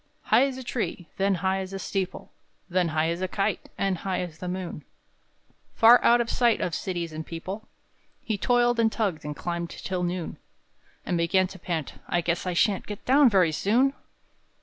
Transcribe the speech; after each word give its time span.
_"High 0.29 0.47
as 0.47 0.57
a 0.57 0.63
tree, 0.63 1.09
then 1.17 1.35
high 1.45 1.59
as 1.59 1.73
a 1.73 1.77
steeple, 1.77 2.31
Then 2.67 2.87
high 2.87 3.09
as 3.09 3.21
a 3.21 3.27
kite, 3.27 3.69
and 3.77 3.99
high 3.99 4.21
as 4.21 4.39
the 4.39 4.47
moon, 4.47 4.83
Far 5.75 6.03
out 6.03 6.19
of 6.19 6.27
sight 6.27 6.59
of 6.59 6.73
cities 6.73 7.13
and 7.13 7.23
people, 7.23 7.67
He 8.19 8.35
toiled 8.35 8.79
and 8.79 8.91
tugged 8.91 9.23
and 9.23 9.35
climbed 9.35 9.69
till 9.69 10.01
noon; 10.01 10.37
And 11.05 11.19
began 11.19 11.45
to 11.49 11.59
pant: 11.59 11.99
"I 12.07 12.21
guess 12.21 12.47
I 12.47 12.53
shan't 12.53 12.87
Get 12.87 13.05
down 13.05 13.29
very 13.29 13.51
soon!" 13.51 13.93